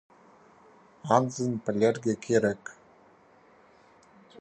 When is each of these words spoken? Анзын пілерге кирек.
Анзын 1.17 1.53
пілерге 1.67 2.13
кирек. 2.25 2.75